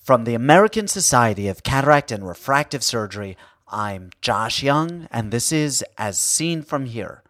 From 0.00 0.24
the 0.24 0.34
American 0.34 0.88
Society 0.88 1.46
of 1.46 1.62
Cataract 1.62 2.10
and 2.10 2.26
Refractive 2.26 2.82
Surgery, 2.82 3.36
I'm 3.68 4.08
Josh 4.22 4.62
Young, 4.62 5.06
and 5.12 5.30
this 5.30 5.52
is 5.52 5.84
As 5.98 6.18
Seen 6.18 6.62
From 6.62 6.86
Here. 6.86 7.22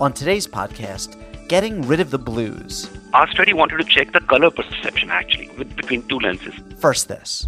On 0.00 0.14
today's 0.14 0.46
podcast, 0.46 1.14
getting 1.48 1.82
rid 1.82 2.00
of 2.00 2.10
the 2.10 2.18
blues. 2.18 2.90
Our 3.12 3.30
study 3.30 3.52
wanted 3.52 3.76
to 3.76 3.84
check 3.84 4.12
the 4.12 4.20
color 4.20 4.50
perception 4.50 5.10
actually 5.10 5.50
with, 5.58 5.76
between 5.76 6.02
two 6.08 6.18
lenses. 6.20 6.54
First, 6.78 7.08
this. 7.08 7.46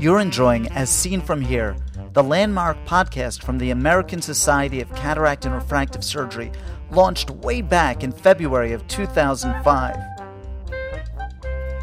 You're 0.00 0.20
enjoying 0.20 0.66
As 0.68 0.88
Seen 0.88 1.20
From 1.20 1.42
Here, 1.42 1.76
the 2.14 2.22
landmark 2.22 2.82
podcast 2.86 3.42
from 3.42 3.58
the 3.58 3.68
American 3.68 4.22
Society 4.22 4.80
of 4.80 4.90
Cataract 4.94 5.44
and 5.44 5.54
Refractive 5.54 6.02
Surgery, 6.02 6.50
launched 6.90 7.28
way 7.28 7.60
back 7.60 8.02
in 8.02 8.10
February 8.10 8.72
of 8.72 8.88
2005. 8.88 9.96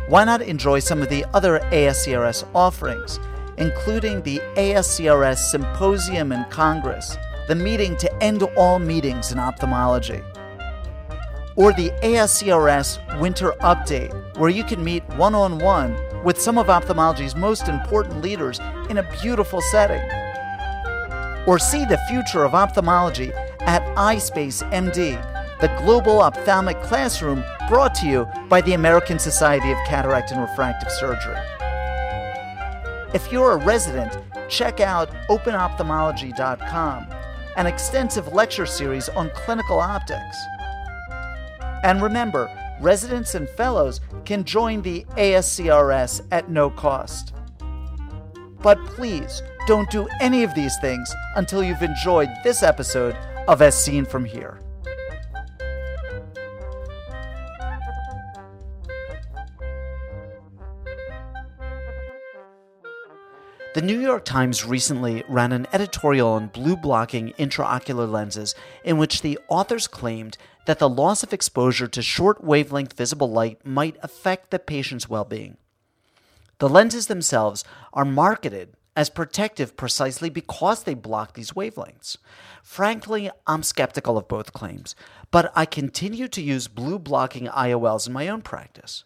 Why 0.09 0.23
not 0.23 0.41
enjoy 0.41 0.79
some 0.79 1.03
of 1.03 1.09
the 1.09 1.25
other 1.35 1.59
ASCRS 1.71 2.47
offerings, 2.55 3.19
including 3.59 4.23
the 4.23 4.41
ASCRS 4.55 5.37
Symposium 5.37 6.31
and 6.31 6.49
Congress, 6.49 7.15
the 7.47 7.53
meeting 7.53 7.95
to 7.97 8.11
end 8.23 8.41
all 8.57 8.79
meetings 8.79 9.31
in 9.31 9.37
ophthalmology? 9.37 10.23
Or 11.55 11.71
the 11.71 11.91
ASCRS 12.01 13.19
Winter 13.19 13.51
Update, 13.61 14.37
where 14.39 14.49
you 14.49 14.63
can 14.63 14.83
meet 14.83 15.07
one 15.09 15.35
on 15.35 15.59
one 15.59 15.95
with 16.27 16.41
some 16.41 16.57
of 16.57 16.67
ophthalmology's 16.67 17.37
most 17.37 17.69
important 17.69 18.21
leaders 18.21 18.59
in 18.89 18.97
a 18.97 19.11
beautiful 19.21 19.61
setting. 19.61 20.01
Or 21.47 21.57
see 21.57 21.85
the 21.85 21.97
future 22.09 22.43
of 22.43 22.53
ophthalmology 22.53 23.31
at 23.61 23.81
iSpace 23.95 24.61
MD, 24.73 25.15
the 25.61 25.69
global 25.81 26.19
ophthalmic 26.19 26.81
classroom 26.81 27.45
brought 27.69 27.95
to 27.95 28.07
you 28.07 28.27
by 28.49 28.59
the 28.59 28.73
American 28.73 29.17
Society 29.17 29.71
of 29.71 29.77
Cataract 29.87 30.31
and 30.31 30.41
Refractive 30.41 30.91
Surgery. 30.91 31.39
If 33.13 33.31
you're 33.31 33.53
a 33.53 33.63
resident, 33.63 34.17
check 34.49 34.81
out 34.81 35.09
openophthalmology.com, 35.29 37.07
an 37.55 37.67
extensive 37.67 38.33
lecture 38.33 38.65
series 38.65 39.07
on 39.07 39.31
clinical 39.33 39.79
optics. 39.79 40.37
And 41.85 42.01
remember, 42.01 42.51
residents 42.81 43.35
and 43.35 43.49
fellows 43.49 44.01
can 44.25 44.43
join 44.43 44.81
the 44.81 45.05
ASCRS 45.17 46.25
at 46.31 46.49
no 46.49 46.69
cost. 46.69 47.33
But 48.61 48.83
please 48.85 49.41
don't 49.67 49.89
do 49.89 50.07
any 50.21 50.43
of 50.43 50.53
these 50.55 50.77
things 50.79 51.13
until 51.35 51.63
you've 51.63 51.81
enjoyed 51.81 52.29
this 52.43 52.63
episode 52.63 53.15
of 53.47 53.61
As 53.61 53.81
Seen 53.81 54.05
From 54.05 54.25
Here. 54.25 54.59
The 63.73 63.81
New 63.83 63.99
York 63.99 64.25
Times 64.25 64.65
recently 64.65 65.23
ran 65.27 65.51
an 65.51 65.67
editorial 65.71 66.29
on 66.29 66.47
blue 66.47 66.75
blocking 66.75 67.33
intraocular 67.33 68.09
lenses 68.09 68.55
in 68.83 68.97
which 68.97 69.21
the 69.21 69.37
authors 69.49 69.87
claimed 69.87 70.37
that 70.65 70.79
the 70.79 70.89
loss 70.89 71.21
of 71.21 71.33
exposure 71.33 71.87
to 71.87 72.01
short 72.01 72.43
wavelength 72.43 72.93
visible 72.93 73.29
light 73.29 73.63
might 73.65 73.97
affect 74.01 74.49
the 74.49 74.57
patient's 74.57 75.09
well 75.09 75.25
being. 75.25 75.57
The 76.59 76.69
lenses 76.69 77.07
themselves 77.07 77.63
are 77.93 78.05
marketed 78.05 78.73
as 78.95 79.11
protective 79.11 79.77
precisely 79.77 80.29
because 80.29 80.83
they 80.83 80.95
block 80.95 81.33
these 81.33 81.51
wavelengths. 81.51 82.17
Frankly, 82.63 83.29
I'm 83.45 83.61
skeptical 83.61 84.17
of 84.17 84.27
both 84.27 84.53
claims, 84.53 84.95
but 85.29 85.51
I 85.55 85.65
continue 85.65 86.27
to 86.29 86.41
use 86.41 86.67
blue 86.67 86.97
blocking 86.97 87.45
IOLs 87.45 88.07
in 88.07 88.13
my 88.13 88.27
own 88.27 88.41
practice. 88.41 89.03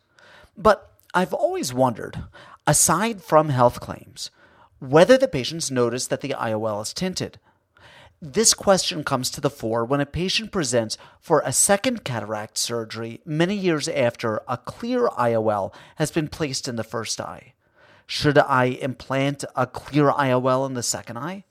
But 0.55 0.93
I've 1.13 1.33
always 1.33 1.73
wondered, 1.73 2.23
aside 2.65 3.21
from 3.21 3.49
health 3.49 3.81
claims, 3.81 4.31
whether 4.81 5.15
the 5.15 5.27
patients 5.27 5.69
notice 5.69 6.07
that 6.07 6.21
the 6.21 6.35
IOL 6.35 6.81
is 6.81 6.91
tinted. 6.91 7.39
This 8.19 8.55
question 8.55 9.03
comes 9.03 9.29
to 9.29 9.39
the 9.39 9.49
fore 9.49 9.85
when 9.85 10.01
a 10.01 10.07
patient 10.07 10.51
presents 10.51 10.97
for 11.19 11.43
a 11.45 11.53
second 11.53 12.03
cataract 12.03 12.57
surgery 12.57 13.21
many 13.23 13.55
years 13.55 13.87
after 13.87 14.41
a 14.47 14.57
clear 14.57 15.07
IOL 15.09 15.71
has 15.97 16.09
been 16.09 16.27
placed 16.27 16.67
in 16.67 16.77
the 16.77 16.83
first 16.83 17.21
eye. 17.21 17.53
Should 18.07 18.39
I 18.39 18.65
implant 18.65 19.45
a 19.55 19.67
clear 19.67 20.09
IOL 20.09 20.65
in 20.65 20.73
the 20.73 20.81
second 20.81 21.17
eye? 21.17 21.43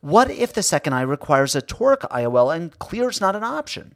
What 0.00 0.30
if 0.30 0.54
the 0.54 0.62
second 0.62 0.94
eye 0.94 1.02
requires 1.02 1.54
a 1.54 1.60
toric 1.60 2.00
IOL 2.10 2.54
and 2.54 2.78
clear 2.78 3.10
is 3.10 3.20
not 3.20 3.36
an 3.36 3.44
option? 3.44 3.94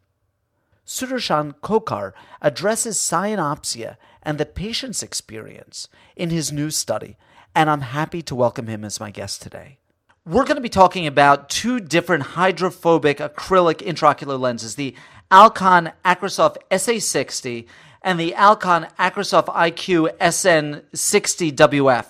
Sudarshan 0.86 1.54
Khokhar 1.62 2.12
addresses 2.42 2.98
cyanopsia 2.98 3.96
and 4.22 4.36
the 4.36 4.44
patient's 4.44 5.02
experience 5.02 5.88
in 6.16 6.28
his 6.28 6.52
new 6.52 6.70
study 6.70 7.16
and 7.54 7.70
I'm 7.70 7.80
happy 7.80 8.22
to 8.22 8.34
welcome 8.34 8.66
him 8.66 8.84
as 8.84 9.00
my 9.00 9.10
guest 9.10 9.42
today. 9.42 9.78
We're 10.24 10.44
going 10.44 10.56
to 10.56 10.62
be 10.62 10.68
talking 10.68 11.06
about 11.06 11.50
two 11.50 11.80
different 11.80 12.22
hydrophobic 12.22 13.18
acrylic 13.18 13.78
intraocular 13.78 14.38
lenses 14.38 14.76
the 14.76 14.94
Alcon 15.30 15.92
AcrySof 16.04 16.56
SA60 16.70 17.66
and 18.02 18.20
the 18.20 18.34
Alcon 18.34 18.86
AcrySof 18.98 19.46
IQ 19.46 20.16
SN60WF. 20.18 22.06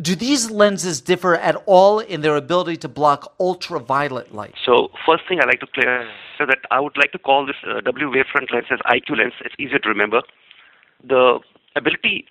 Do 0.00 0.14
these 0.14 0.50
lenses 0.50 1.00
differ 1.00 1.34
at 1.34 1.56
all 1.66 1.98
in 1.98 2.20
their 2.20 2.36
ability 2.36 2.76
to 2.78 2.88
block 2.88 3.34
ultraviolet 3.38 4.34
light? 4.34 4.54
So, 4.64 4.90
first 5.04 5.24
thing 5.28 5.40
I'd 5.40 5.46
like 5.46 5.60
to 5.60 5.66
clear 5.66 6.08
so 6.38 6.46
that 6.46 6.58
I 6.70 6.78
would 6.80 6.96
like 6.96 7.10
to 7.12 7.18
call 7.18 7.46
this 7.46 7.56
uh, 7.68 7.80
W 7.80 8.10
wavefront 8.10 8.52
lens 8.52 8.66
as 8.70 8.78
IQ 8.80 9.18
lens. 9.18 9.32
It's 9.44 9.54
easier 9.58 9.80
to 9.80 9.88
remember. 9.88 10.22
The 11.02 11.40
ability 11.76 12.26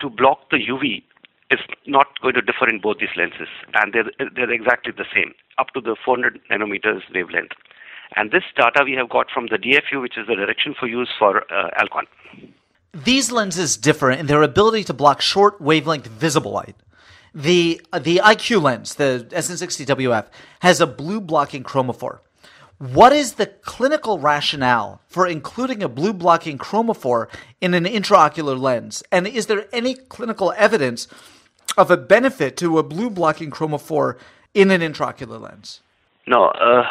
to 0.00 0.08
block 0.08 0.50
the 0.50 0.56
UV 0.56 1.02
is 1.50 1.60
not 1.86 2.06
going 2.22 2.34
to 2.34 2.42
differ 2.42 2.68
in 2.68 2.80
both 2.80 2.98
these 2.98 3.14
lenses, 3.16 3.48
and 3.74 3.92
they're, 3.92 4.10
they're 4.34 4.50
exactly 4.50 4.92
the 4.96 5.04
same, 5.14 5.34
up 5.58 5.68
to 5.74 5.80
the 5.80 5.96
400 6.04 6.40
nanometers 6.50 7.02
wavelength. 7.14 7.52
And 8.16 8.30
this 8.30 8.44
data 8.56 8.82
we 8.84 8.92
have 8.94 9.08
got 9.08 9.30
from 9.30 9.46
the 9.46 9.56
DFU, 9.56 10.00
which 10.00 10.18
is 10.18 10.26
the 10.26 10.34
direction 10.34 10.74
for 10.78 10.86
use 10.86 11.10
for 11.18 11.44
uh, 11.52 11.70
Alcon. 11.76 12.06
These 12.92 13.30
lenses 13.30 13.76
differ 13.76 14.10
in 14.10 14.26
their 14.26 14.42
ability 14.42 14.84
to 14.84 14.94
block 14.94 15.20
short 15.20 15.60
wavelength 15.60 16.06
visible 16.06 16.52
light. 16.52 16.74
The, 17.32 17.80
the 17.92 18.20
IQ 18.24 18.62
lens, 18.62 18.96
the 18.96 19.28
SN60WF, 19.30 20.26
has 20.60 20.80
a 20.80 20.86
blue 20.86 21.20
blocking 21.20 21.62
chromophore. 21.62 22.18
What 22.78 23.12
is 23.12 23.34
the 23.34 23.46
clinical 23.46 24.18
rationale 24.18 25.02
for 25.06 25.26
including 25.26 25.82
a 25.82 25.88
blue 25.88 26.12
blocking 26.12 26.58
chromophore 26.58 27.28
in 27.60 27.74
an 27.74 27.84
intraocular 27.84 28.58
lens? 28.58 29.02
And 29.12 29.26
is 29.28 29.46
there 29.46 29.66
any 29.72 29.94
clinical 29.94 30.52
evidence 30.56 31.06
of 31.76 31.90
a 31.90 31.96
benefit 31.96 32.56
to 32.58 32.78
a 32.78 32.82
blue 32.82 33.10
blocking 33.10 33.50
chromophore 33.50 34.18
in 34.54 34.70
an 34.70 34.80
intraocular 34.80 35.40
lens? 35.40 35.80
No, 36.26 36.46
uh, 36.46 36.84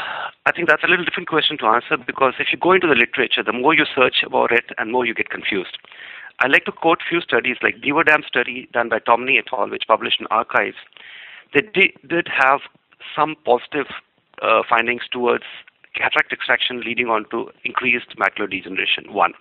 I 0.45 0.51
think 0.51 0.67
that's 0.67 0.83
a 0.83 0.87
little 0.87 1.05
different 1.05 1.29
question 1.29 1.57
to 1.59 1.65
answer 1.65 1.97
because 1.97 2.33
if 2.39 2.47
you 2.51 2.57
go 2.57 2.73
into 2.73 2.87
the 2.87 2.95
literature, 2.95 3.43
the 3.43 3.53
more 3.53 3.73
you 3.73 3.85
search 3.95 4.23
about 4.25 4.51
it 4.51 4.65
and 4.77 4.91
more 4.91 5.05
you 5.05 5.13
get 5.13 5.29
confused. 5.29 5.77
I 6.39 6.47
like 6.47 6.65
to 6.65 6.71
quote 6.71 6.99
few 7.07 7.21
studies 7.21 7.57
like 7.61 7.81
Beaver 7.81 8.03
Dam 8.03 8.23
study 8.25 8.69
done 8.73 8.89
by 8.89 8.99
Tomany 8.99 9.37
et 9.37 9.45
al., 9.51 9.69
which 9.69 9.83
published 9.87 10.19
in 10.19 10.27
Archives. 10.31 10.77
They 11.53 11.61
did, 11.61 11.91
did 12.07 12.27
have 12.27 12.61
some 13.15 13.35
positive 13.45 13.87
uh, 14.41 14.61
findings 14.67 15.03
towards 15.11 15.43
cataract 15.95 16.31
extraction 16.31 16.81
leading 16.81 17.07
on 17.07 17.25
to 17.31 17.49
increased 17.65 18.15
macular 18.17 18.49
degeneration, 18.49 19.11
one. 19.13 19.33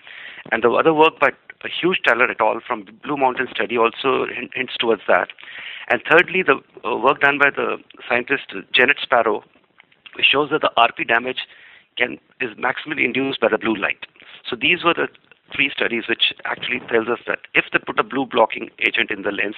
And 0.50 0.62
the 0.62 0.70
other 0.70 0.93
work 0.93 1.20
by 1.20 1.31
Hughes 1.66 1.98
Teller 2.04 2.30
at 2.30 2.41
all 2.41 2.60
from 2.64 2.84
the 2.84 2.92
Blue 2.92 3.16
Mountain 3.16 3.48
study 3.50 3.76
also 3.76 4.26
hints 4.54 4.76
towards 4.78 5.02
that. 5.08 5.28
And 5.91 6.02
thirdly, 6.08 6.43
the 6.43 6.60
uh, 6.87 6.96
work 6.96 7.20
done 7.20 7.38
by 7.38 7.50
the 7.50 7.78
scientist 8.08 8.55
Janet 8.72 8.99
Sparrow 9.02 9.43
shows 10.20 10.50
that 10.50 10.60
the 10.60 10.70
RP 10.78 11.08
damage 11.08 11.40
can 11.96 12.19
is 12.40 12.50
maximally 12.56 13.05
induced 13.05 13.40
by 13.40 13.49
the 13.49 13.58
blue 13.58 13.75
light. 13.75 14.06
So 14.49 14.55
these 14.55 14.84
were 14.84 14.94
the 14.94 15.08
three 15.55 15.70
studies 15.75 16.05
which 16.08 16.32
actually 16.44 16.81
tells 16.90 17.08
us 17.08 17.19
that 17.26 17.40
if 17.55 17.64
they 17.72 17.78
put 17.78 17.99
a 17.99 18.02
blue 18.02 18.26
blocking 18.26 18.70
agent 18.87 19.11
in 19.11 19.22
the 19.22 19.32
lens, 19.32 19.56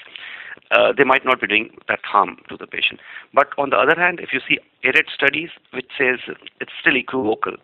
uh, 0.70 0.93
they 0.96 1.05
might 1.05 1.25
not 1.25 1.41
be 1.41 1.46
doing 1.46 1.70
that 1.88 2.00
harm 2.05 2.37
to 2.49 2.56
the 2.56 2.67
patient. 2.67 3.00
But 3.35 3.49
on 3.58 3.70
the 3.70 3.76
other 3.76 4.00
hand, 4.00 4.20
if 4.20 4.32
you 4.32 4.41
see 4.49 4.58
ARED 4.85 5.06
studies 5.12 5.50
which 5.73 5.91
says 5.99 6.20
it's 6.61 6.73
still 6.81 6.96
equivocal, 6.96 7.56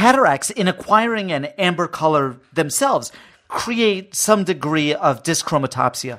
cataracts, 0.00 0.48
in 0.48 0.66
acquiring 0.66 1.30
an 1.30 1.44
amber 1.58 1.86
color 1.86 2.36
themselves, 2.54 3.12
create 3.48 4.14
some 4.14 4.44
degree 4.44 4.94
of 4.94 5.22
dyschromatopsia. 5.22 6.18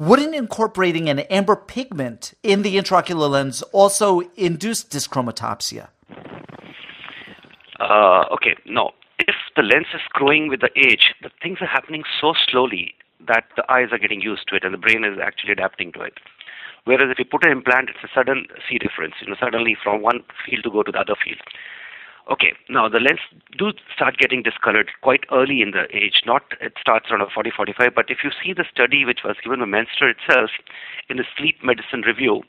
Wouldn't 0.00 0.34
incorporating 0.34 1.08
an 1.08 1.20
amber 1.38 1.54
pigment 1.54 2.34
in 2.42 2.62
the 2.62 2.76
intraocular 2.76 3.30
lens 3.30 3.62
also 3.80 4.22
induce 4.36 4.82
dyschromatopsia? 4.82 5.86
Uh, 7.78 8.24
okay, 8.34 8.56
no. 8.66 8.90
If 9.20 9.36
the 9.54 9.62
lens 9.62 9.86
is 9.94 10.00
growing 10.12 10.48
with 10.48 10.60
the 10.60 10.72
age, 10.76 11.14
the 11.22 11.30
things 11.40 11.58
are 11.60 11.68
happening 11.68 12.02
so 12.20 12.34
slowly 12.48 12.94
that 13.28 13.44
the 13.54 13.64
eyes 13.70 13.90
are 13.92 13.98
getting 13.98 14.20
used 14.20 14.48
to 14.48 14.56
it 14.56 14.64
and 14.64 14.74
the 14.74 14.78
brain 14.78 15.04
is 15.04 15.18
actually 15.22 15.52
adapting 15.52 15.92
to 15.92 16.00
it. 16.00 16.14
Whereas 16.84 17.08
if 17.12 17.18
you 17.20 17.26
put 17.26 17.44
an 17.44 17.52
implant, 17.52 17.90
it's 17.90 18.02
a 18.02 18.12
sudden 18.12 18.46
see 18.68 18.78
difference, 18.78 19.14
you 19.20 19.28
know, 19.28 19.36
suddenly 19.38 19.76
from 19.80 20.02
one 20.02 20.24
field 20.44 20.64
to 20.64 20.70
go 20.70 20.82
to 20.82 20.90
the 20.90 20.98
other 20.98 21.14
field. 21.22 21.38
Okay, 22.30 22.54
now 22.68 22.88
the 22.88 23.00
lens 23.00 23.18
do 23.58 23.72
start 23.92 24.16
getting 24.16 24.42
discolored 24.42 24.92
quite 25.02 25.24
early 25.32 25.62
in 25.62 25.72
the 25.72 25.90
age. 25.90 26.22
Not 26.24 26.42
it 26.60 26.74
starts 26.80 27.10
around 27.10 27.28
40, 27.34 27.50
45. 27.50 27.90
But 27.92 28.06
if 28.08 28.18
you 28.22 28.30
see 28.30 28.52
the 28.52 28.64
study 28.72 29.04
which 29.04 29.20
was 29.24 29.34
given 29.42 29.58
by 29.58 29.66
Mainster 29.66 30.08
itself 30.08 30.50
in 31.08 31.16
the 31.16 31.24
Sleep 31.36 31.56
Medicine 31.64 32.02
Review, 32.06 32.42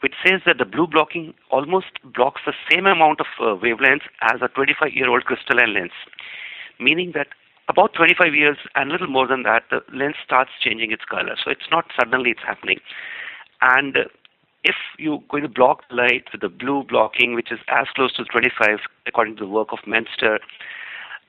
which 0.00 0.14
says 0.26 0.40
that 0.46 0.58
the 0.58 0.64
blue 0.64 0.88
blocking 0.88 1.32
almost 1.48 2.02
blocks 2.02 2.42
the 2.44 2.54
same 2.68 2.86
amount 2.86 3.20
of 3.20 3.26
uh, 3.38 3.54
wavelengths 3.54 4.10
as 4.20 4.42
a 4.42 4.48
25-year-old 4.48 5.24
crystalline 5.24 5.74
lens, 5.74 5.94
meaning 6.80 7.12
that 7.14 7.28
about 7.68 7.94
25 7.94 8.34
years 8.34 8.58
and 8.74 8.90
a 8.90 8.92
little 8.92 9.06
more 9.06 9.28
than 9.28 9.44
that, 9.44 9.62
the 9.70 9.78
lens 9.94 10.16
starts 10.24 10.50
changing 10.60 10.90
its 10.90 11.04
color. 11.04 11.36
So 11.38 11.52
it's 11.52 11.70
not 11.70 11.86
suddenly 11.96 12.30
it's 12.30 12.42
happening. 12.44 12.80
And 13.62 14.10
if 14.64 14.74
you're 14.98 15.22
going 15.30 15.42
to 15.42 15.48
block 15.48 15.82
the 15.88 15.96
light 15.96 16.24
with 16.32 16.40
the 16.40 16.48
blue 16.48 16.84
blocking, 16.84 17.34
which 17.34 17.50
is 17.50 17.58
as 17.68 17.86
close 17.94 18.12
to 18.14 18.24
25 18.24 18.78
according 19.06 19.36
to 19.36 19.44
the 19.44 19.50
work 19.50 19.68
of 19.72 19.78
Mainster, 19.86 20.38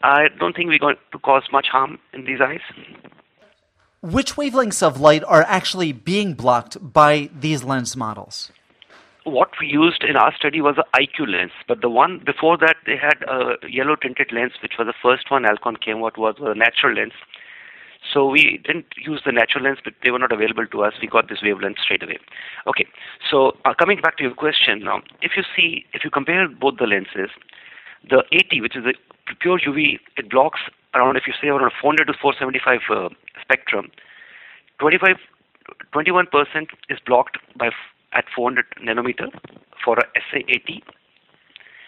I 0.04 0.28
don't 0.40 0.56
think 0.56 0.70
we're 0.70 0.80
going 0.80 0.98
to 1.12 1.20
cause 1.20 1.44
much 1.52 1.68
harm 1.68 2.00
in 2.14 2.26
these 2.26 2.42
eyes. 2.42 2.62
Which 4.02 4.36
wavelengths 4.36 4.82
of 4.82 5.00
light 5.00 5.24
are 5.26 5.44
actually 5.44 5.92
being 5.92 6.34
blocked 6.34 6.78
by 6.82 7.30
these 7.40 7.64
lens 7.64 7.96
models? 7.96 8.52
What 9.24 9.50
we 9.60 9.68
used 9.68 10.04
in 10.04 10.16
our 10.16 10.34
study 10.36 10.62
was 10.62 10.78
an 10.78 10.86
IQ 10.96 11.32
lens, 11.32 11.52
but 11.68 11.82
the 11.82 11.90
one 11.90 12.24
before 12.26 12.58
that 12.58 12.78
they 12.88 12.98
had 12.98 13.22
a 13.30 13.58
yellow 13.70 13.96
tinted 13.96 14.32
lens, 14.32 14.54
which 14.64 14.74
was 14.80 14.88
the 14.88 14.96
first 15.00 15.30
one 15.30 15.46
Alcon 15.46 15.76
came 15.76 16.04
out 16.04 16.18
was 16.18 16.36
a 16.42 16.56
natural 16.56 16.96
lens. 16.96 17.14
So 18.12 18.28
we 18.28 18.60
didn't 18.66 18.88
use 18.98 19.22
the 19.26 19.32
natural 19.32 19.64
lens, 19.64 19.80
but 19.84 19.94
they 20.04 20.12
were 20.12 20.20
not 20.20 20.32
available 20.32 20.66
to 20.68 20.84
us. 20.84 20.94
We 21.02 21.08
got 21.08 21.30
this 21.30 21.40
wavelength 21.42 21.78
straight 21.84 22.04
away. 22.04 22.20
Okay, 22.68 22.86
so 23.30 23.54
uh, 23.64 23.74
coming 23.74 24.02
back 24.02 24.18
to 24.18 24.24
your 24.24 24.34
question 24.34 24.82
now, 24.84 25.02
if 25.22 25.32
you 25.38 25.44
see, 25.56 25.86
if 25.94 26.04
you 26.04 26.10
compare 26.10 26.48
both 26.48 26.78
the 26.78 26.86
lenses, 26.86 27.30
the 28.10 28.24
80, 28.32 28.62
which 28.62 28.76
is 28.76 28.84
the 28.84 28.94
pure 29.40 29.60
UV, 29.60 30.00
it 30.18 30.30
blocks 30.30 30.60
around, 30.94 31.16
if 31.16 31.24
you 31.28 31.34
say 31.42 31.48
around 31.48 31.72
400 31.80 32.06
to 32.06 32.14
475 32.20 32.80
uh, 32.90 33.10
spectrum, 33.42 33.92
25, 34.80 35.16
21% 35.94 36.26
is 36.90 36.98
blocked 37.06 37.38
by 37.58 37.70
at 38.14 38.26
400 38.36 38.66
nanometer 38.84 39.30
for 39.84 39.98
a 39.98 40.04
SA80, 40.20 40.82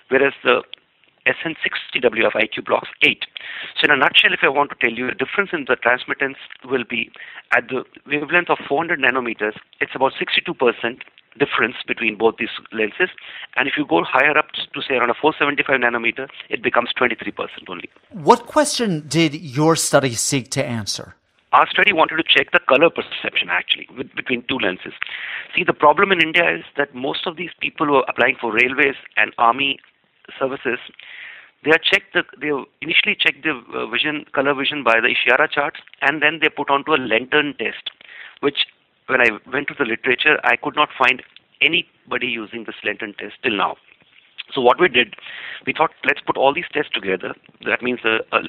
whereas 0.10 0.34
the 0.44 0.64
SN60WF 1.28 2.34
IQ 2.34 2.66
blocks 2.66 2.90
8. 3.02 3.26
So 3.80 3.86
in 3.86 3.92
a 3.92 3.98
nutshell, 3.98 4.34
if 4.34 4.40
I 4.44 4.50
want 4.50 4.72
to 4.72 4.76
tell 4.76 4.96
you, 4.96 5.08
the 5.08 5.16
difference 5.16 5.52
in 5.54 5.66
the 5.68 5.76
transmittance 5.76 6.38
will 6.66 6.84
be 6.84 7.12
at 7.56 7.68
the 7.70 7.84
wavelength 8.06 8.50
of 8.50 8.58
400 8.68 9.00
nanometers, 9.00 9.56
it's 9.80 9.96
about 9.96 10.14
62% 10.14 11.00
difference 11.40 11.76
between 11.88 12.18
both 12.18 12.36
these 12.38 12.50
lenses. 12.72 13.10
And 13.56 13.68
if 13.68 13.74
you 13.78 13.86
go 13.88 14.04
higher 14.04 14.38
up 14.38 14.52
to 14.52 14.82
say 14.82 14.96
around 14.96 15.10
a 15.10 15.16
475 15.20 15.80
nanometer, 15.80 16.28
it 16.50 16.62
becomes 16.62 16.90
23% 17.00 17.34
only. 17.68 17.90
What 18.12 18.46
question 18.46 19.06
did 19.08 19.34
your 19.34 19.76
study 19.76 20.14
seek 20.14 20.52
to 20.52 20.64
answer? 20.64 21.16
Our 21.54 21.68
study 21.70 21.94
wanted 21.94 22.18
to 22.18 22.24
check 22.24 22.52
the 22.52 22.60
color 22.68 22.90
perception 22.90 23.50
actually 23.50 23.88
with, 23.96 24.14
between 24.16 24.44
two 24.50 24.58
lenses. 24.58 24.94
See, 25.56 25.64
the 25.64 25.74
problem 25.74 26.12
in 26.12 26.20
India 26.20 26.50
is 26.50 26.64
that 26.78 26.96
most 26.96 27.28
of 27.28 27.38
these 27.38 27.52
people 27.62 27.86
who 27.86 27.96
are 27.96 28.06
applying 28.10 28.38
for 28.42 28.52
railways 28.52 28.96
and 29.18 29.34
army 29.38 29.80
services, 30.40 30.80
they 31.64 31.72
are 31.72 31.82
checked. 31.82 32.14
The, 32.14 32.24
they 32.40 32.52
initially 32.82 33.16
check 33.20 33.36
the 33.44 33.62
uh, 33.74 33.88
vision, 33.88 34.26
color 34.34 34.54
vision 34.54 34.84
by 34.84 35.00
the 35.00 35.14
Ishihara 35.14 35.50
charts, 35.52 35.80
and 36.02 36.22
then 36.22 36.40
they 36.42 36.50
put 36.50 36.70
onto 36.70 36.94
a 36.94 37.00
lantern 37.00 37.56
test, 37.58 37.92
which 38.42 38.66
when 39.08 39.22
I 39.22 39.30
went 39.52 39.68
to 39.70 39.76
the 39.78 39.86
literature, 39.86 40.40
I 40.44 40.56
could 40.56 40.76
not 40.76 40.90
find 40.98 41.22
anybody 41.62 42.28
using 42.28 42.64
this 42.66 42.76
lantern 42.84 43.14
test 43.18 43.36
till 43.44 43.58
now. 43.58 43.76
So 44.54 44.62
what 44.62 44.80
we 44.80 44.88
did, 44.88 45.16
we 45.66 45.74
thought 45.74 45.92
let's 46.06 46.22
put 46.22 46.38
all 46.38 46.54
these 46.54 46.70
tests 46.74 46.92
together. 46.94 47.34
That 47.66 47.82
means 47.82 48.00
the 48.04 48.20
uh, 48.32 48.42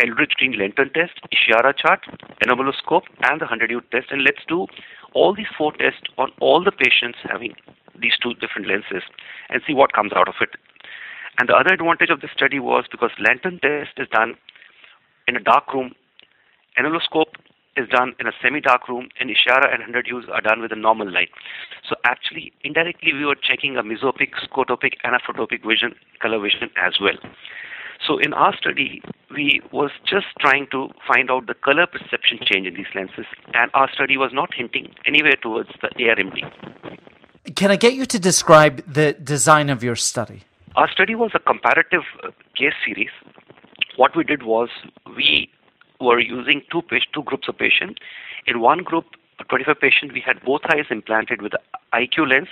Edridge 0.00 0.34
Green 0.36 0.58
lantern 0.58 0.90
test, 0.92 1.20
Ishihara 1.32 1.76
chart, 1.76 2.04
anomaloscope, 2.44 3.04
and 3.22 3.40
the 3.40 3.46
100 3.46 3.70
Hue 3.70 3.80
test, 3.90 4.08
and 4.10 4.22
let's 4.22 4.44
do 4.46 4.66
all 5.14 5.34
these 5.34 5.46
four 5.56 5.72
tests 5.72 6.02
on 6.18 6.30
all 6.40 6.62
the 6.62 6.72
patients 6.72 7.18
having 7.22 7.54
these 7.98 8.12
two 8.22 8.34
different 8.34 8.68
lenses 8.68 9.02
and 9.48 9.62
see 9.66 9.72
what 9.72 9.92
comes 9.92 10.12
out 10.14 10.28
of 10.28 10.34
it. 10.40 10.50
And 11.38 11.48
the 11.48 11.54
other 11.54 11.74
advantage 11.74 12.10
of 12.10 12.20
this 12.20 12.30
study 12.34 12.58
was 12.58 12.84
because 12.90 13.10
lantern 13.18 13.58
test 13.60 13.98
is 13.98 14.08
done 14.08 14.34
in 15.28 15.36
a 15.36 15.40
dark 15.40 15.72
room, 15.74 15.92
anomaloscope 16.78 17.34
is 17.76 17.88
done 17.88 18.14
in 18.18 18.26
a 18.26 18.32
semi-dark 18.42 18.88
room, 18.88 19.08
and 19.20 19.28
Ishihara 19.28 19.70
and 19.70 19.80
100 19.80 20.06
Hue's 20.06 20.24
are 20.32 20.40
done 20.40 20.62
with 20.62 20.72
a 20.72 20.76
normal 20.76 21.10
light. 21.12 21.28
So 21.86 21.96
actually, 22.04 22.52
indirectly, 22.64 23.12
we 23.12 23.26
were 23.26 23.34
checking 23.34 23.76
a 23.76 23.82
mesopic, 23.82 24.32
scotopic, 24.42 24.94
and 25.04 25.14
photopic 25.22 25.66
vision, 25.66 25.94
color 26.20 26.40
vision 26.40 26.70
as 26.76 26.94
well. 27.00 27.16
So 28.06 28.18
in 28.18 28.32
our 28.32 28.56
study, 28.56 29.02
we 29.30 29.60
was 29.72 29.90
just 30.06 30.26
trying 30.40 30.68
to 30.70 30.88
find 31.06 31.30
out 31.30 31.46
the 31.46 31.54
color 31.54 31.86
perception 31.86 32.38
change 32.42 32.66
in 32.66 32.74
these 32.74 32.86
lenses, 32.94 33.26
and 33.52 33.70
our 33.74 33.90
study 33.92 34.16
was 34.16 34.30
not 34.32 34.54
hinting 34.54 34.94
anywhere 35.04 35.36
towards 35.42 35.70
the 35.82 35.88
ARMD. 35.88 37.54
Can 37.54 37.70
I 37.70 37.76
get 37.76 37.94
you 37.94 38.06
to 38.06 38.18
describe 38.18 38.82
the 38.90 39.12
design 39.12 39.70
of 39.70 39.82
your 39.82 39.96
study? 39.96 40.42
Our 40.76 40.90
study 40.90 41.14
was 41.14 41.30
a 41.34 41.38
comparative 41.38 42.02
uh, 42.22 42.32
case 42.54 42.74
series. 42.84 43.08
What 43.96 44.14
we 44.14 44.24
did 44.24 44.42
was 44.42 44.68
we 45.16 45.48
were 46.02 46.20
using 46.20 46.60
two 46.70 46.82
two 47.14 47.22
groups 47.22 47.48
of 47.48 47.56
patients. 47.56 47.98
In 48.46 48.60
one 48.60 48.82
group, 48.82 49.06
25 49.48 49.80
patients, 49.80 50.12
we 50.12 50.20
had 50.20 50.44
both 50.44 50.60
eyes 50.68 50.84
implanted 50.90 51.40
with 51.40 51.52
IQ 51.94 52.28
lens, 52.28 52.48